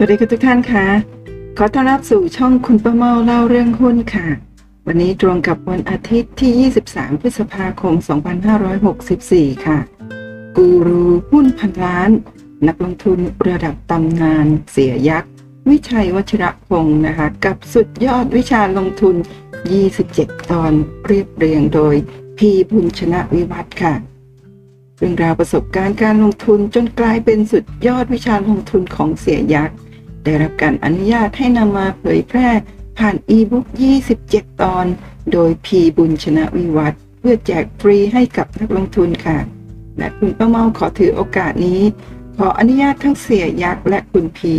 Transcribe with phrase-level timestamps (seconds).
[0.00, 0.86] สวัสดีค่ะทุกท่านค่ะ
[1.58, 4.28] ขอต้อนรับสู่ช่องคุณป้าเมาเล่าเรื่องหุ้นค่ะ
[4.86, 7.94] วันนี้ตรงกับวันอาทิตย์ที่ 23 พฤษภาคม
[8.80, 9.78] 2564 ค่ะ
[10.56, 12.10] กูรูหุ้นพันล้าน
[12.66, 15.30] นักลงทุนระดับตำนาน เสียยักษ์
[15.70, 19.16] วิชัยวัชระพงศ์นะคะ กับสุดยอดวิชาลงทุน
[19.82, 20.72] 27 ตอน
[21.06, 21.94] เรียบเรียงโดย
[22.38, 23.94] พีบุญชนะวิวัฒน์ค่ะ
[24.98, 29.76] เรื่องราวประสบการณ์การลงทุนจนกลายเป็นสุดยอดวิชาลงทุนของเสียยักษ์
[30.28, 32.48] ได้รับการอนุญาตให้นำมาเผยแพร่
[32.98, 33.66] ผ่านอีบุ๊ก
[34.14, 34.86] 27 ตอน
[35.32, 39.38] โดยพีบุญชนะวิวัฒน์เพื่อแจกฟรีให้กับนักลงทุนค่ะ
[39.98, 41.80] และคุณป้าเมาขอถือโอกาสนี้
[42.36, 44.54] ขออนุญาตทั้งเสียยักษ์และคุณพี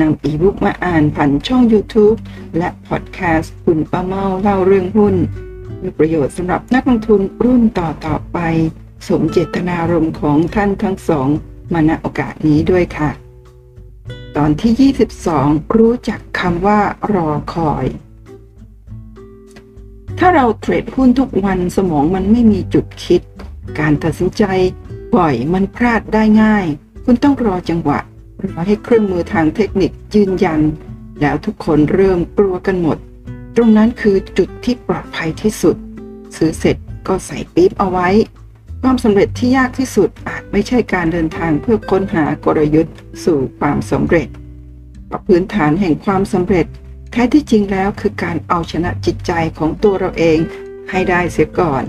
[0.00, 2.18] นำอีบุ๊กมาอ่านผ่านช่อง YouTube
[2.58, 5.14] และพอดแคสต์คุณป้าเมาเล่าเรื่องหุ้น
[5.82, 8.38] มีประโยชน์สำหรับนักลงทุนรุ่นต่อต่อไป
[9.08, 11.28] สมเจตนารมณ์ของท่านทั้งสอง
[11.72, 13.25] มาณโอกาสนี้ด้วยค่ะ
[14.40, 14.92] ตอนที่
[15.22, 16.80] 22 รู้จักคำว่า
[17.14, 17.86] รอคอย
[20.18, 23.22] ถ้าเราเทรดหุ้นทุกวันสมองมันไม่มีจุดคิด
[23.78, 24.44] การตัดสินใจ
[25.16, 26.66] บ่อยมันพลาดได้ง่าย
[27.04, 27.98] คุณต้องรอจังหวะ
[28.44, 30.60] รอให้เครื่องมือทางเทคนิคยืนยัน
[31.20, 32.98] แล้วทุกคนเริ่มกลัวกันหมด
[33.56, 35.76] ตรงนั้นคือจุดที่ปลอดภัยที่สุด
[36.36, 36.76] ซื้อเสร็จ
[37.08, 38.08] ก็ใส่ปี๊บเอาไว้
[38.88, 44.28] ความสำเร็จที่ยากที่สุดอาจไม่ใช่การเดินทางเพื่อค้นหากลยุทธ์สู่ความสำเร็จ
[45.06, 46.66] เพราะพื้นฐานแห่งความสำเร็จ
[47.10, 50.38] แท้ที่จริงแล้วคือการเอาชนะจิตใจของตัวเราเอง
[50.90, 51.84] ให้ได้เสียก่อน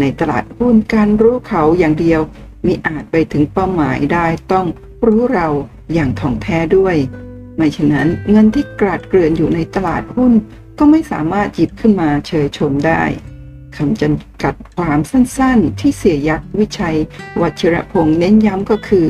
[0.00, 2.20] ในตลาดหุ้นการรู้เขาอย่างเดียว
[2.66, 4.66] มิอาจไปถึงเป้าหมายได้ต้อง
[5.06, 5.48] รู้เรา
[5.94, 6.96] อย่างถ่องแท้ด้วย
[7.56, 10.32] ไม่ฉะนั้นเงินที่กราดเกลื่อนอยู่ในตลาดหุ้น
[10.78, 13.02] ก็ไม่สามารถหยิบขึ้นมาเชยชมได้
[13.76, 16.96] คำจำกัดความสั้นๆ ที่เสียยักษ์วิชัย
[17.40, 19.08] วัชรพงษ์เน้นย้ำก็คือ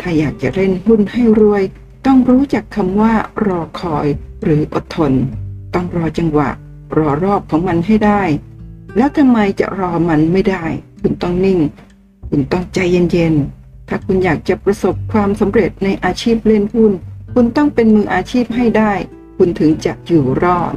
[0.00, 1.62] ถ้าอยากจะเล่นหุ้นให้รวย
[2.06, 3.14] ต้องรู้จักคำว่า
[3.46, 4.06] รอคอย
[4.42, 5.12] หรืออดทน
[5.74, 6.50] ต้องรอจังหวะ
[6.96, 8.22] รอรอบของมันให้ได้
[8.96, 10.64] แล้วทำไมจะรอมันไม่ได้
[11.00, 11.60] คุณต้องนิ่ง
[12.30, 16.92] คุณต้องใจเย็นๆ ถ้าคุณอยากจะประสบความสำเร็จในอาชีพเล่นหุ้น
[17.34, 18.92] คุณต้องเป็นมืออาชีพให้ได้
[19.36, 20.74] คุณถึงจะอยู่รอด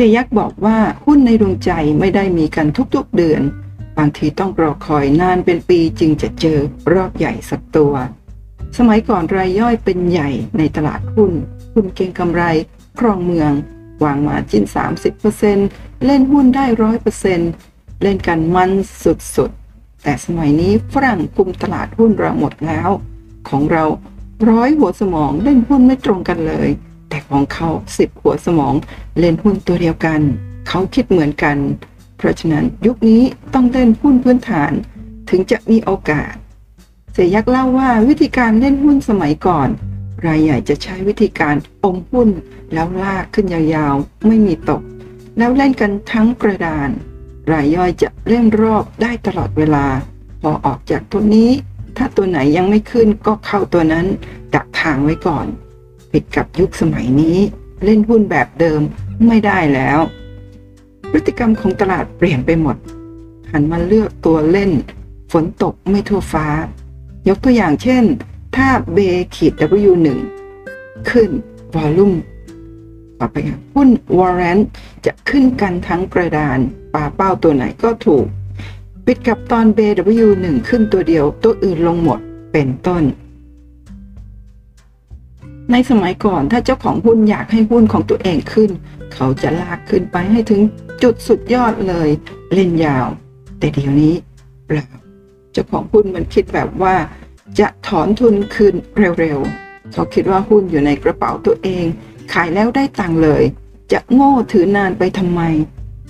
[0.00, 3.42] เสยยักษ์บอกว่าหุ้นในดวงใจไม่ได้มีกันทุกๆเดือน
[3.98, 6.58] บางทีต้องรอคอยนานเป็นปีจึงจะเจอ
[6.92, 7.94] รอบใหญ่สักตัว
[8.78, 11.32] สมัยก่อนรายย่อยเป็นใหญ่ในตลาดหุ้น
[11.74, 12.42] หุ้นเก่งกำไร
[12.98, 13.52] ครองเมือง
[14.04, 14.64] วางมาจิ้น
[15.34, 17.50] 30%เล่นหุ้นได้ร้อยเปอร์เซ็นต์
[18.02, 18.70] เล่นกันมัน
[19.36, 22.90] สุดๆ แต่สมัยนี้ฝรั่งคุมตลาดหุ้นเราหมดแล้ว
[23.48, 23.84] ของเรา
[24.50, 26.70] ร้อยหัวสมองเล่นหุ้นไม่ตรงกันเลย
[27.18, 28.74] แต่ของเขาสิบหัวสมอง
[29.18, 30.20] เล่นหุ้นตัวเดียวกัน
[30.68, 31.56] เขาคิดเหมือนกัน
[32.16, 33.22] เพราะฉะนั้นยุคนี้
[33.54, 34.72] ต้องเล่นหุ้นพื้นฐาน
[35.30, 36.32] ถึงจะมีโอกาส
[37.12, 39.68] เสยยักษ์เล่าว่าวิธีการเล่นหุ้นสมัยก่อน
[40.26, 42.28] รายใหญ่จะใช้วิธีการอมหุ้น
[42.72, 44.82] แล้วลากขึ้นยาวๆ ไม่มีตก
[45.38, 46.90] แล้วเล่นกันทั้งกระดาน
[47.52, 49.86] รายย่อยจะเล่นรอบได้ตลอดเวลา
[50.42, 51.50] พอออกจากตัวนี้
[51.96, 54.06] ถ้าตัวไหนยังไม่ขึ้นก็เข้าตัวนั้น
[54.54, 55.48] ดักทางไว้ก่อน
[56.12, 57.38] ผิดกับยุคสมัยนี้
[57.84, 58.80] เล่นหุ้นแบบเดิม
[59.26, 59.98] ไม่ได้แล้ว
[61.10, 62.76] พฤติกรรมของตลาดเปลี่ยนไปหมด
[63.50, 64.70] หันมาเลือกตัวเล่น
[65.32, 66.46] ฝนตกไม่ทั่วฟ้า
[67.28, 68.04] ยกตัวอย่างเช่น
[68.56, 68.98] ถ้าเบ
[69.36, 69.52] ขีด
[69.88, 70.08] W1
[71.10, 71.30] ขึ้น
[71.74, 72.12] วอลลุ่ม
[73.18, 73.36] ต่อไป
[73.74, 73.88] หุ้น
[74.18, 74.58] วอร์เรน
[75.06, 76.58] จะขึ้นกันทั้งกระดาน
[76.94, 78.26] ปาเป้าตัวไหนก็ถูก
[79.06, 79.78] ปิดกับตอนเบ
[80.26, 82.20] W1 ขึ้นตัวเดียวตัวอื่นลงหมด
[82.52, 83.02] เป็นต้น
[85.72, 88.70] ในสมัยก่อนถ้าเจ้าของหุ้นอยากให้หุ้นของตัวเองขึ้น
[89.14, 90.60] เขาจะลากขึ้นไปให้ถึง
[91.02, 92.08] จุดสุดยอดเลย
[92.54, 93.06] เล่นยาว
[93.58, 94.14] แต่เดี๋ยวนี้
[94.66, 94.86] เปล่า
[95.52, 96.94] เจ้าของหุ้นมันคิดแบบว่า
[97.58, 98.74] จะถอนทุนคืน
[99.20, 101.84] เร็วๆเขาคิดว่าหุ้นอยู่ในกระเป๋าตัวเอง
[102.32, 103.42] ขายแล้วได้ตังค์เลย
[103.92, 105.40] จะโง่ถือนานไปทำไม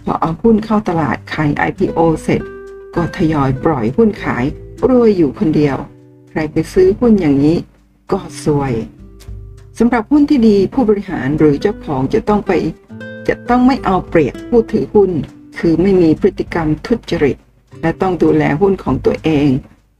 [0.05, 2.43] พอเอาหุ้นเข้าตลาดขาย IPO เสร็จ
[2.95, 4.45] ก็ทยอยปล่อยหุ้นขาย
[4.89, 5.77] รวยอยู่คนเดียว
[6.31, 7.57] ใครไปซื้อหุ้นอย่างนี้
[8.13, 8.73] ก็ซวย
[9.79, 12.53] สำหรับหุ้นที่ดีผู้บริหารหรือเจ้าของจะต้องไป
[13.29, 15.11] จะต้องไม่เอาเปรียบผู้ถือหุ้น
[15.59, 17.37] คือไม่มีพฤติกรรมทุจริต
[17.81, 19.49] และต้องดูแลหุ้นของตัวเอง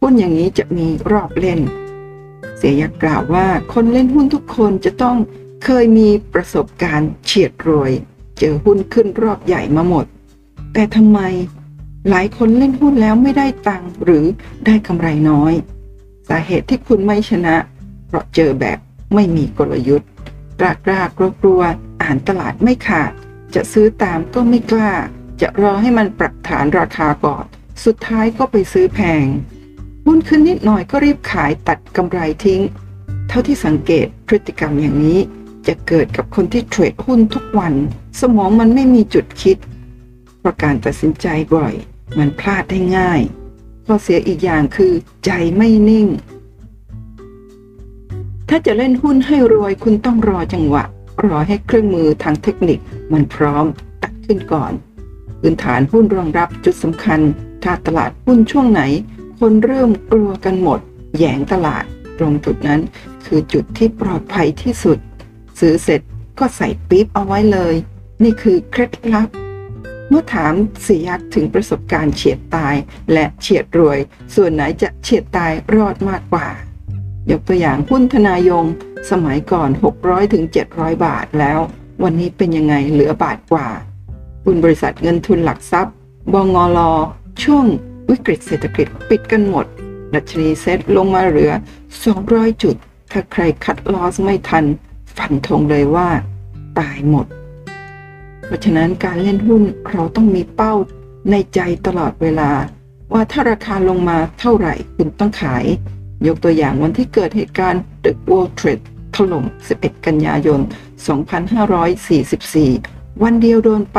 [0.01, 1.61] หุ้นอย่างนี้จะมีรอบเล่น
[2.57, 5.17] เสียยักกล่าวว่าคนเล่นหุ้นทุกคนจะต้อง
[5.65, 7.93] เคยมีประสบการณ์เฉียดรวย
[8.39, 10.07] เจอหุ้นขึ้นรอบใหญ่มาหมด
[10.75, 11.21] แต่ทำไม
[12.11, 14.25] หลายคนเล่นหุ้นแล้วไม่ได้ตังค์หรือ
[14.67, 15.53] ได้กำไรน้อย
[16.29, 17.57] สาเหตุที่คุณไม่ชนะ
[18.07, 18.79] เพราะเจอแบบ
[19.15, 20.09] ไม่มีกลยุทธ์
[20.61, 21.63] กล้ากล้ากลัวกลัว
[22.03, 23.13] อ่านตลาดไม่ขาด
[23.55, 24.93] จะซื้อตามก็ไม่กล้า
[25.41, 27.45] จะรอให้มันปรับฐานราคาก่อน
[27.85, 29.25] สุดท้ายก็ไปซื้อแพง
[30.07, 32.63] หุ้นขึ้นนิดหน่อยก็รีบขายตัดกำไรทิ้ง
[33.29, 35.21] เท่าที่สังเกตพฤติกรรมอย่างนี้
[35.67, 37.75] จะเกิดกับคนที่เทรดหุ้นทุกวัน
[38.21, 39.57] สมองมันไม่มีจุดคิด
[40.39, 41.75] เพราะการตัดสินใจบ่อย
[42.19, 43.21] มันพลาดได้ง่าย
[43.87, 44.93] ข้อเสียอีกอย่างคือ
[45.27, 46.07] ใจไม่นิ่ง
[48.49, 50.85] ถ้าจะเล่นหุ้นให้รวยคุณต้องรอจังหวะ
[51.25, 52.79] รอให้เครื่องมือทางเทคนิค
[53.13, 53.65] มันพร้อม
[54.03, 54.73] ตัดขึ้นก่อน
[55.41, 57.21] พื้นฐานหุ้นรองรับจุดสำคัญ
[57.63, 58.83] ถ้าตลาดหุ้นช่วงไหน
[59.39, 60.81] คนเริ่มกลัวกันหมด
[61.17, 61.85] แยงตลาด
[62.19, 62.81] ตรงจุดนั้น
[63.27, 64.99] คือจุดที่ปลอดภัยที่สุด
[65.59, 66.01] ซื้อเสร็จ
[66.39, 67.75] ก็ใส่ปี๊บเอาไว้เลย
[68.23, 69.29] นี่คือเคล็ดลับ
[70.09, 72.75] เมื่อถามเสียยักษ์ถึงประสบการณ์เฉียดตาย
[73.13, 73.99] และเฉียดรวย
[74.35, 76.49] ส่วนไหนจะเฉียดตายรอดมากกว่า
[77.31, 78.65] ยกตัวอย่างหุ้นธนายง
[79.11, 79.71] สมัยก่อน
[80.01, 80.45] 600ถึง
[80.75, 81.59] 700 บาทแล้ว
[82.03, 83.69] วันนี้เป็นยังไงเหลือบาทกว่า
[84.45, 85.95] หุ้นบริษัทเงินทุนหลักทรัพย์
[86.33, 86.81] บงอล
[87.43, 87.67] ช่วง
[88.11, 89.67] วิกฤตเศรษฐกิจปิดกันหมด
[90.15, 91.53] ดัชนีเซ็ตลงมาเหลือ
[92.07, 92.77] 200 จุด
[93.13, 94.65] ถ้าใครคัดลอสไม่ทัน
[95.17, 96.09] ฝันธงเลยว่า
[96.79, 97.27] ตายหมด
[98.45, 100.75] เพราะฉะนั้นการเล่นหุ้นเราต้องมีเป้า
[101.31, 102.51] ในใจตลอดเวลา
[103.13, 105.65] ว่าถ้าราคาลงมาเท่าไหร่คุณต้องขาย
[106.27, 108.85] ยกตัวอย่างวันที่เกิดเหตุการณ์ The World Trade
[109.15, 109.45] ถล่ม
[109.77, 110.61] 11 กันยายน
[111.87, 113.99] 2544 วันเดียวโดนไป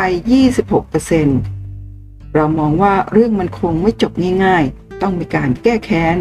[1.38, 4.12] 26%เรามองว่าเรื่องมันคงไม่จบ
[4.46, 6.18] ง่ายๆ ต้องมีการแก้แค้น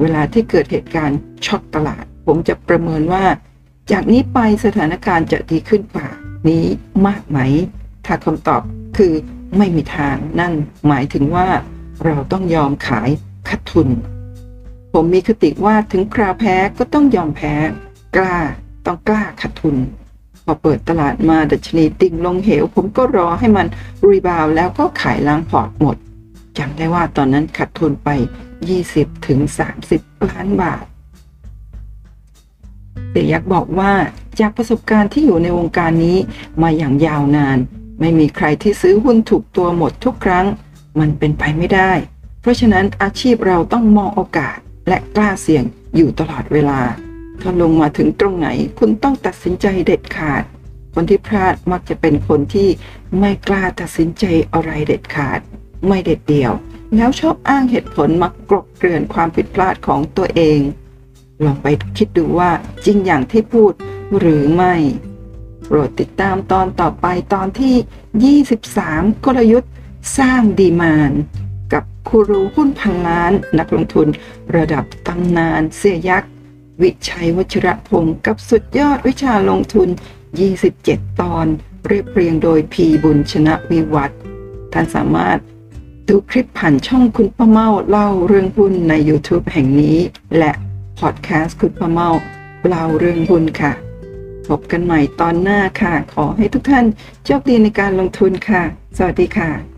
[0.00, 3.24] เวลาที่เกิดเหตุการณ์ช็อตตลาด ผมจะประเมินว่า
[3.90, 6.08] จากนี้ไปสถานการณ์จะดีขึ้นกว่า
[6.48, 6.64] นี้
[7.06, 7.38] มากไหม
[8.06, 8.62] ถ้าคำตอบ
[8.96, 9.12] คือ
[9.58, 10.52] ไม่มีทางนั่น
[10.88, 11.48] หมายถึงว่า
[12.04, 13.10] เราต้องยอมขาย
[13.48, 13.88] ขาดทุน
[14.96, 17.54] ผมมีคติว่าถึงคราวแพ้ก็ต้องยอมแพ้
[18.16, 18.38] กล้า
[18.86, 19.76] ต้องกล้าขาดทุน
[20.44, 23.66] พอเปิดตลาดมาดัชนีดิ่งลงเหว ผมก็รอให้มัน
[24.06, 25.96] รีบาวแล้วก็ขายล้างพอร์ตหมด
[26.58, 28.08] จำได้ว่าตอนนั้นขาดทุนไป
[28.68, 29.38] 20ถึง
[29.84, 30.84] 30 ล้านบาท
[33.10, 33.92] เสียยักษ์บอกว่า
[34.40, 36.18] จากประสบการณ์ที่อยู่ในวงการนี้
[36.62, 37.58] มาอย่างยาวนาน
[38.00, 40.46] ไม่มีใครที่ซื้อหุ้นถูกตัวหมดทุกครั้ง
[41.00, 41.92] มันเป็นไปไม่ได้
[42.40, 44.58] เพราะฉะนั้นอาชีพเราต้องมองโอกาส
[44.88, 45.64] และกล้าเสี่ยง
[45.96, 46.80] อยู่ตลอดเวลา
[47.40, 48.48] ถ้าลงมาถึงตรงไหน
[48.78, 50.42] คุณต้องตัดสินใจเด็ดขาด
[50.94, 52.68] คนที่พลาดมักจะเป็นคนที่
[53.18, 55.40] ไม่กล้าตัดสินใจอะไรเด็ดขาด
[55.86, 56.52] ไม่เด็ดเดี่ยว
[56.96, 60.60] แล้วชอบอ้างเหตุผลมักกลบเกลื่อนความผิดพลาดของตัวเอง
[61.44, 61.66] ลองไป
[61.98, 62.50] คิดดูว่า
[62.84, 63.72] จริงอย่างที่พูด
[64.18, 64.74] หรือไม่
[65.66, 69.70] โปรดติดตามตอนต่อไปตอนที่ 23 กลยุทธ์
[70.18, 71.12] สร้างดีมาน
[72.08, 74.08] ครูรูหุ้นพันล้าน นักลงทุน
[74.56, 76.30] ระดับตำนานเสียยักษ์
[76.82, 79.88] วิชัยวชิระพงศ์กับสุดยอดวิชาลงทุน
[80.58, 81.46] 27 ตอน
[81.86, 84.18] เรียบเรียงโดยพีบุญชนะวิวัฒน์
[84.72, 85.38] ท่านสามารถ
[86.08, 89.98] ดูคลิปผ่านช่องคุณป้าเมาเล่าเรื่องหุ้นใน YouTube แห่งนี้
[90.38, 90.52] และ
[90.98, 92.08] พอดแคสต์คุณป้าเมา
[92.68, 93.72] เล่าเรื่องหุ้นค่ะ
[94.48, 96.86] พบกันใหม่ตอนหน้าค่ะ ขอให้ทุกท่าน
[97.24, 98.62] โชคดีในการลงทุนค่ะ
[98.96, 99.73] สวัสดีค่ะ